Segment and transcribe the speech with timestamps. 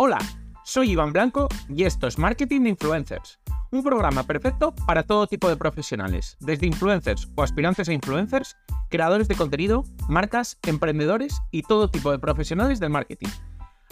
[0.00, 0.18] Hola,
[0.62, 3.40] soy Iván Blanco y esto es Marketing de Influencers,
[3.72, 8.56] un programa perfecto para todo tipo de profesionales, desde influencers o aspirantes a influencers,
[8.90, 13.26] creadores de contenido, marcas, emprendedores y todo tipo de profesionales del marketing.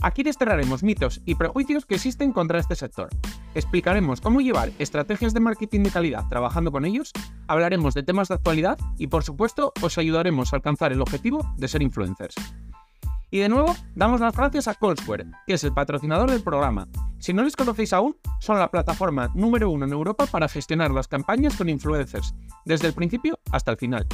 [0.00, 3.08] Aquí desterraremos mitos y prejuicios que existen contra este sector.
[3.56, 7.10] Explicaremos cómo llevar estrategias de marketing de calidad trabajando con ellos,
[7.48, 11.66] hablaremos de temas de actualidad y por supuesto os ayudaremos a alcanzar el objetivo de
[11.66, 12.36] ser influencers.
[13.30, 16.86] Y de nuevo, damos las gracias a Colsware, que es el patrocinador del programa.
[17.18, 21.08] Si no les conocéis aún, son la plataforma número uno en Europa para gestionar las
[21.08, 24.06] campañas con influencers, desde el principio hasta el final.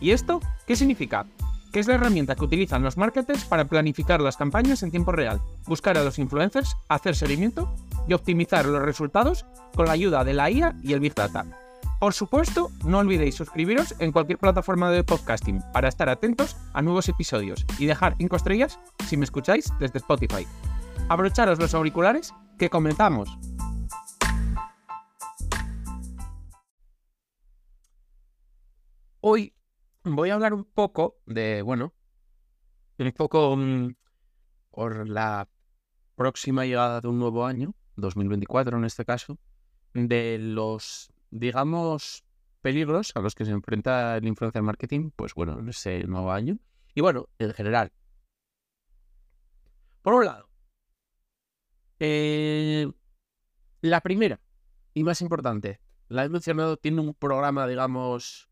[0.00, 1.26] ¿Y esto qué significa?
[1.72, 5.40] Que es la herramienta que utilizan los marketers para planificar las campañas en tiempo real,
[5.66, 7.72] buscar a los influencers, hacer seguimiento
[8.08, 11.46] y optimizar los resultados con la ayuda de la IA y el Big Data.
[11.98, 17.08] Por supuesto, no olvidéis suscribiros en cualquier plataforma de podcasting para estar atentos a nuevos
[17.08, 20.46] episodios y dejar 5 estrellas si me escucháis desde Spotify.
[21.08, 23.36] Abrocharos los auriculares que comenzamos.
[29.20, 29.52] Hoy
[30.04, 31.94] voy a hablar un poco de, bueno,
[32.98, 33.96] un poco mm,
[34.70, 35.48] por la
[36.14, 39.36] próxima llegada de un nuevo año, 2024 en este caso,
[39.94, 42.24] de los digamos,
[42.60, 46.58] peligros a los que se enfrenta el influencer marketing, pues bueno, en ese nuevo año.
[46.94, 47.92] Y bueno, en general.
[50.02, 50.48] Por un lado,
[52.00, 52.90] eh,
[53.82, 54.40] la primera
[54.94, 58.48] y más importante, la he mencionado, tiene un programa, digamos,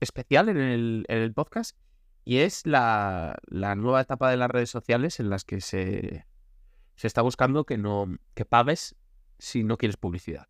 [0.00, 1.76] especial en el, en el podcast
[2.24, 6.26] y es la, la, nueva etapa de las redes sociales en las que se,
[6.96, 8.96] se está buscando que no que pagues
[9.38, 10.48] si no quieres publicidad.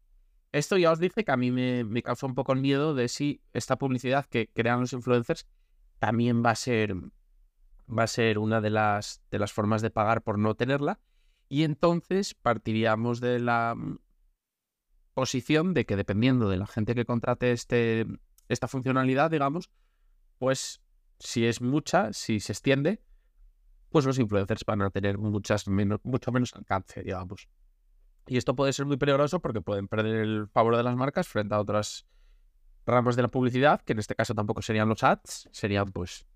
[0.53, 3.09] Esto ya os dije que a mí me, me causó un poco el miedo de
[3.09, 5.47] si esta publicidad que crean los influencers
[5.99, 10.23] también va a ser, va a ser una de las, de las formas de pagar
[10.23, 11.01] por no tenerla.
[11.49, 13.99] Y entonces partiríamos de la mm,
[15.15, 18.07] posición de que dependiendo de la gente que contrate este,
[18.49, 19.71] esta funcionalidad, digamos,
[20.39, 20.81] pues
[21.19, 23.03] si es mucha, si se extiende,
[23.91, 27.49] pues los influencers van a tener muchas menos, mucho menos alcance, digamos.
[28.29, 31.55] Y esto puede ser muy peligroso porque pueden perder el favor de las marcas frente
[31.55, 32.07] a otras
[32.87, 36.27] ramas de la publicidad, que en este caso tampoco serían los ads, serían pues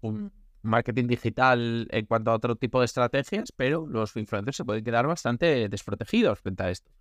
[0.00, 0.30] un mm.
[0.62, 5.08] marketing digital en cuanto a otro tipo de estrategias, pero los influencers se pueden quedar
[5.08, 6.92] bastante desprotegidos frente a esto.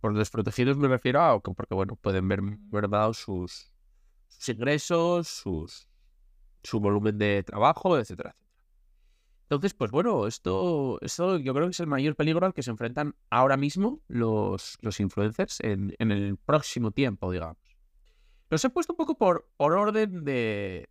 [0.00, 3.72] Por desprotegidos me refiero a porque bueno, pueden ver mermados sus,
[4.28, 5.88] sus ingresos, sus,
[6.62, 8.36] su volumen de trabajo, etcétera,
[9.52, 12.70] entonces, pues bueno, esto, esto yo creo que es el mayor peligro al que se
[12.70, 17.58] enfrentan ahora mismo los, los influencers en, el próximo tiempo, digamos.
[18.48, 20.88] Los he puesto un poco por, orden de,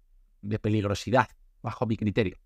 [0.61, 1.27] peligrosidad,
[1.63, 2.37] bajo mi criterio.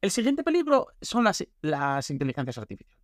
[0.00, 3.02] El siguiente peligro son las, las inteligencias artificiales.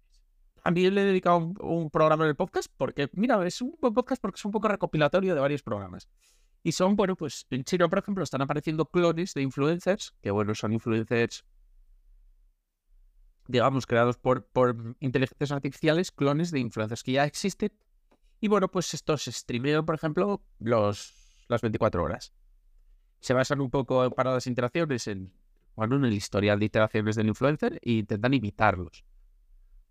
[0.63, 4.23] También le he dedicado un, programa en el podcast porque, mira, es un buen podcast
[4.23, 6.09] porque es un poco recopilatorio de varios programas.
[6.69, 10.55] Y son, bueno, pues en China, por ejemplo, están apareciendo clones de influencers, que bueno,
[10.55, 11.43] son influencers,
[13.47, 17.73] digamos, creados por, por inteligencias artificiales, clones de influencers que ya existen.
[18.43, 21.15] Y bueno, pues estos streamean, por ejemplo, los,
[21.49, 22.35] las 24 horas.
[23.21, 25.33] Se basan un poco para las interacciones en,
[25.75, 29.07] bueno, en el historial de interacciones del influencer e intentan imitarlos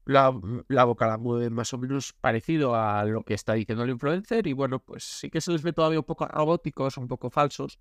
[0.08, 0.34] la,
[0.70, 4.48] la boca la mueve más o menos parecido a lo que está diciendo el influencer
[4.48, 7.78] y bueno, pues sí que se les ve todavía un poco robóticos, un poco falsos,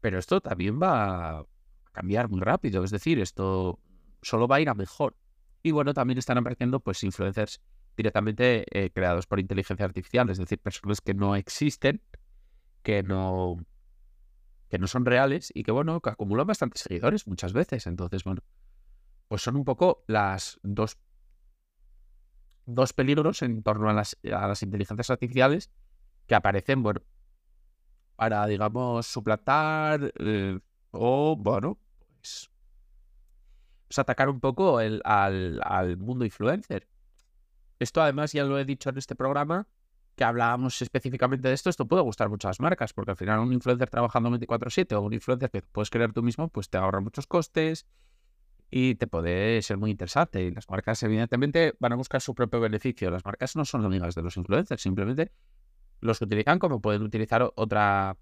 [0.00, 1.44] pero esto también va a
[1.92, 3.78] cambiar muy rápido, es decir, esto
[4.20, 5.16] solo va a ir a mejor.
[5.62, 7.60] Y bueno, también están apareciendo pues influencers
[7.96, 12.02] directamente eh, creados por inteligencia artificial, es decir, personas que no existen,
[12.82, 13.56] que no
[14.68, 18.42] que no son reales y que bueno, que acumulan bastantes seguidores muchas veces, entonces bueno,
[19.28, 20.98] pues son un poco las dos
[22.68, 25.70] dos peligros en torno a las, a las inteligencias artificiales
[26.26, 27.00] que aparecen, bueno,
[28.16, 30.58] para, digamos, suplantar eh,
[30.90, 31.78] o, bueno,
[32.20, 32.50] pues,
[33.86, 36.88] pues, atacar un poco el, al, al mundo influencer.
[37.78, 39.66] Esto además ya lo he dicho en este programa,
[40.16, 43.38] que hablábamos específicamente de esto, esto puede gustar mucho a las marcas, porque al final
[43.38, 47.00] un influencer trabajando 24/7 o un influencer que puedes crear tú mismo, pues te ahorra
[47.00, 47.86] muchos costes,
[48.70, 50.42] y te puede ser muy interesante.
[50.42, 53.10] Y las marcas, evidentemente, van a buscar su propio beneficio.
[53.10, 55.32] Las marcas no son amigas de los influencers, simplemente
[56.00, 58.16] los utilizan como pueden utilizar otra,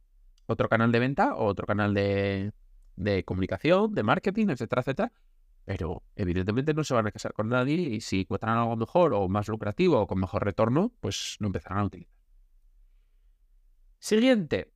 [0.47, 2.53] otro canal de venta o otro canal de,
[2.97, 5.13] de comunicación, de marketing, etcétera, etcétera.
[5.65, 9.29] Pero evidentemente no se van a casar con nadie y si encuentran algo mejor o
[9.29, 12.15] más lucrativo o con mejor retorno, pues no empezarán a utilizar.
[13.99, 14.73] Siguiente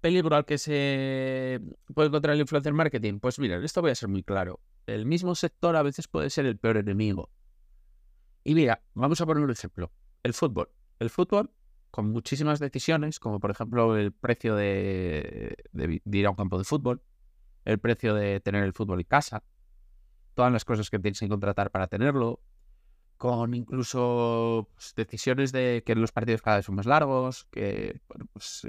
[0.00, 1.60] peligro al que se
[1.92, 3.18] puede encontrar el influencer marketing.
[3.18, 6.46] Pues miren, esto voy a ser muy claro el mismo sector a veces puede ser
[6.46, 7.30] el peor enemigo.
[8.44, 9.90] Y mira, vamos a poner un ejemplo.
[10.22, 10.70] El fútbol.
[10.98, 11.50] El fútbol,
[11.90, 15.56] con muchísimas decisiones, como por ejemplo el precio de,
[16.04, 17.02] ir a un campo de fútbol,
[17.64, 19.42] el precio de tener el fútbol en casa,
[20.34, 22.40] todas las cosas que tienes que contratar para tenerlo,
[23.16, 28.00] con incluso pues, decisiones de que los partidos cada vez son más largos, que
[28.32, 28.66] pues,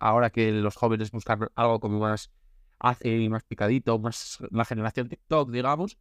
[0.00, 2.30] ahora que los jóvenes buscan algo como más
[3.02, 5.98] y más picadito, más la generación TikTok, digamos,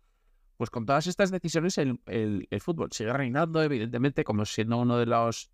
[0.57, 5.05] pues con todas estas decisiones el, el, fútbol sigue reinando, evidentemente, como siendo uno de
[5.05, 5.51] los,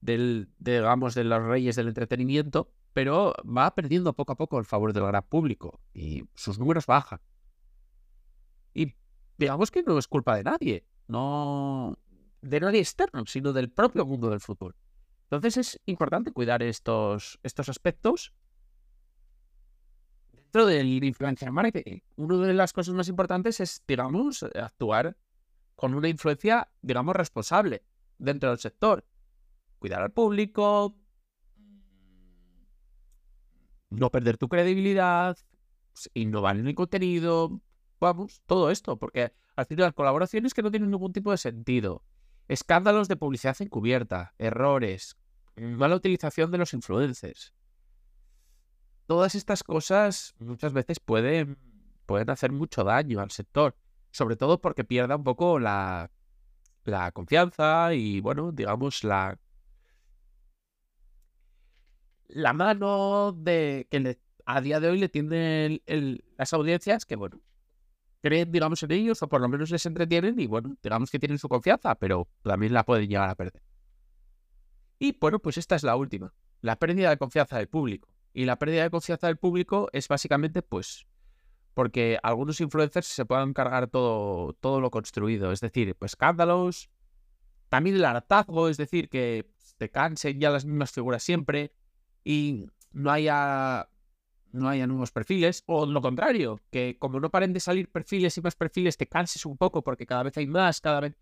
[0.00, 4.92] del, digamos, de los reyes del entretenimiento, pero va perdiendo poco a poco el favor
[4.92, 7.20] del gran público y sus números bajan.
[8.72, 8.94] Y
[9.38, 11.98] digamos que no es culpa de nadie, no
[12.42, 14.74] de nadie externo, sino del propio mundo del fútbol.
[15.30, 18.34] Entonces es importante cuidar estos, estos aspectos
[20.54, 21.98] dentro del influencer marketing.
[22.14, 25.16] Una de las cosas más importantes es, digamos, actuar
[25.74, 27.82] con una influencia, digamos, responsable
[28.18, 29.04] dentro del sector.
[29.80, 30.96] Cuidar al público,
[33.90, 35.36] no perder tu credibilidad,
[36.14, 37.60] innovar en el contenido,
[37.98, 42.04] vamos, todo esto, porque al final colaboraciones que no tienen ningún tipo de sentido,
[42.46, 45.16] escándalos de publicidad encubierta, errores,
[45.56, 47.52] mala utilización de los influencers.
[49.06, 51.58] Todas estas cosas muchas veces pueden,
[52.06, 53.76] pueden hacer mucho daño al sector,
[54.10, 56.10] sobre todo porque pierda un poco la,
[56.84, 59.38] la confianza y, bueno, digamos, la,
[62.28, 65.82] la mano de que a día de hoy le tienen
[66.36, 67.40] las audiencias que, bueno,
[68.22, 71.38] creen, digamos, en ellos, o por lo menos les entretienen, y bueno, digamos que tienen
[71.38, 73.62] su confianza, pero también la pueden llegar a perder.
[74.98, 78.08] Y bueno, pues esta es la última, la pérdida de confianza del público.
[78.34, 81.06] Y la pérdida de confianza del público es básicamente, pues,
[81.72, 86.90] porque algunos influencers se puedan cargar todo, todo lo construido, es decir, pues escándalos,
[87.68, 91.72] también el hartazgo, es decir, que te cansen ya las mismas figuras siempre
[92.22, 93.88] y no haya
[94.52, 98.40] no haya nuevos perfiles, o lo contrario, que como no paren de salir perfiles y
[98.40, 101.16] más perfiles, te canses un poco porque cada vez hay más, cada vez,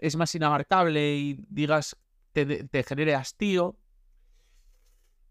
[0.00, 1.96] es más inabarcable y digas,
[2.32, 3.76] te, te genere hastío.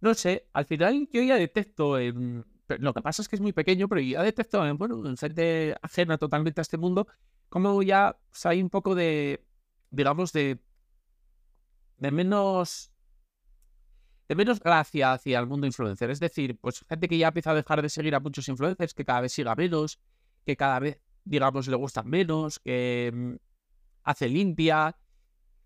[0.01, 2.45] No sé, al final yo ya detecto en...
[2.67, 5.75] Lo que pasa es que es muy pequeño, pero ya detecto en, bueno, en gente
[5.81, 7.07] ajena totalmente a este mundo,
[7.49, 9.43] como ya hay un poco de,
[9.89, 10.59] digamos, de,
[11.97, 12.91] de menos
[14.29, 16.11] de menos gracia hacia el mundo influencer.
[16.11, 19.03] Es decir, pues gente que ya empieza a dejar de seguir a muchos influencers, que
[19.03, 19.99] cada vez siga menos,
[20.45, 23.35] que cada vez, digamos, le gustan menos, que mm,
[24.03, 24.95] hace limpia,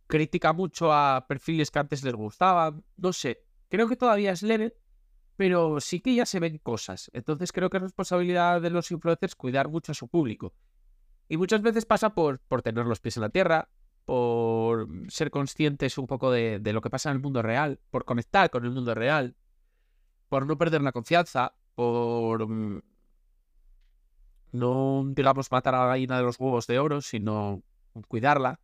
[0.07, 2.85] critica mucho a perfiles que antes les gustaban.
[2.95, 3.42] No sé,
[3.73, 4.75] creo que todavía es leve,
[5.35, 7.09] pero sí que ya se ven cosas.
[7.11, 10.53] Entonces creo que es responsabilidad de los influencers cuidar mucho a su público.
[11.27, 13.69] Y muchas veces pasa por, por tener los pies en la tierra,
[14.05, 18.51] por ser conscientes un poco de, lo que pasa en el mundo real, por conectar
[18.51, 19.35] con el mundo real,
[20.29, 22.79] por no perder la confianza, por mm,
[24.51, 27.63] no, digamos, matar a la gallina de los huevos de oro, sino
[28.07, 28.59] cuidarla,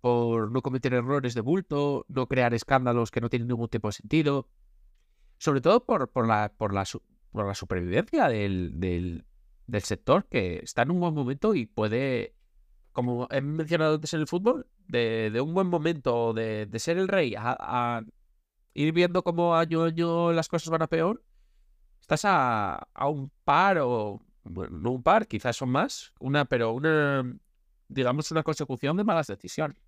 [0.00, 3.92] por no cometer errores de bulto, no crear escándalos que no tienen ningún tipo de
[3.92, 4.48] sentido,
[5.38, 6.84] sobre todo por, por, la, por, la,
[7.32, 9.24] por la supervivencia del, del,
[9.82, 12.34] sector que está en un buen momento y puede
[12.92, 17.34] como he mencionado antes en el fútbol, de, un buen momento de, ser el rey
[17.38, 18.02] a,
[18.74, 21.22] ir viendo cómo año a año las cosas van a peor,
[22.00, 27.36] estás a, un par o, bueno, no un par, quizás son más, una, pero una,
[27.88, 29.78] digamos, una consecución de malas decisiones.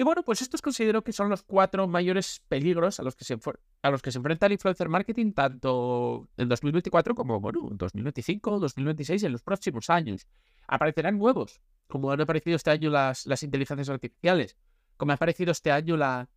[0.00, 3.38] Y bueno, pues estos considero que son los cuatro mayores peligros a los que se,
[3.82, 8.60] a los que se enfrenta el influencer marketing tanto en 2024 como, bueno, en 2025,
[8.60, 10.26] 2026 y en los próximos años.
[10.66, 14.56] Aparecerán nuevos, como han aparecido este año las, las inteligencias artificiales,
[14.96, 16.30] como ha aparecido este año la,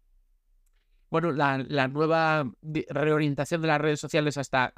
[1.10, 4.74] bueno, la, nueva reorientación de las redes sociales hasta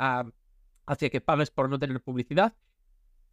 [0.85, 2.53] hacia que pagues por no tener publicidad,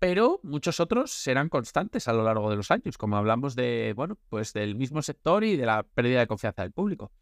[0.02, 4.18] pero muchos otros serán constantes a lo largo de los años, como hablamos de, bueno,
[4.30, 7.12] pues del mismo sector y de la pérdida de confianza del público.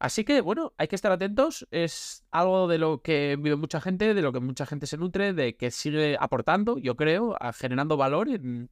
[0.00, 1.68] Así que, bueno, hay que estar atentos.
[1.70, 5.32] Es algo de lo que vive mucha gente, de lo que mucha gente se nutre,
[5.34, 8.70] de que sigue aportando, yo creo, generando valor en,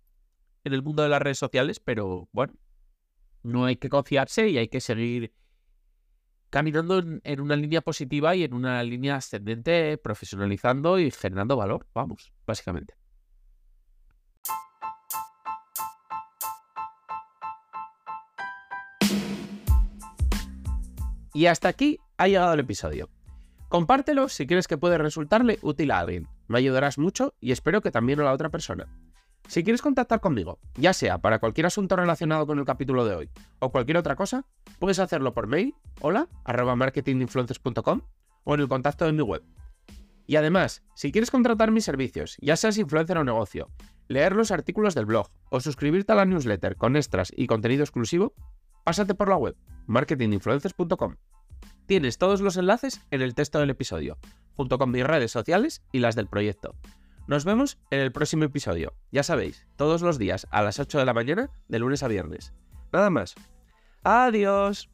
[0.64, 2.54] en el mundo de las redes sociales, pero bueno,
[3.44, 5.32] no hay que confiarse y hay que seguir
[6.56, 12.32] caminando en, una línea positiva y en una línea ascendente, profesionalizando y generando valor, vamos,
[12.46, 12.94] básicamente.
[21.34, 23.10] Y hasta aquí ha llegado el episodio.
[23.68, 26.26] Compártelo si crees que puede resultarle útil a alguien.
[26.48, 28.88] Me ayudarás mucho y espero que también a la otra persona.
[29.48, 33.30] Si quieres contactar conmigo, ya sea para cualquier asunto relacionado con el capítulo de hoy
[33.60, 34.44] o cualquier otra cosa,
[34.78, 38.00] puedes hacerlo por mail, hola, arroba marketinginfluencers.com
[38.44, 39.42] o en el contacto de mi web.
[40.26, 43.70] Y además, si quieres contratar mis servicios, ya seas influencer o negocio,
[44.08, 48.34] leer los artículos del blog o suscribirte a la newsletter con extras y contenido exclusivo,
[48.84, 51.16] pásate por la web marketinginfluencers.com.
[51.86, 54.18] Tienes todos los enlaces en el texto del episodio,
[54.56, 56.74] junto con mis redes sociales y las del proyecto.
[57.26, 58.94] Nos vemos en el próximo episodio.
[59.10, 62.54] Ya sabéis, todos los días a las 8 de la mañana, de lunes a viernes.
[62.92, 63.34] Nada más.
[64.04, 64.88] Adiós.